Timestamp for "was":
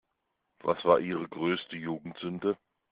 0.63-0.83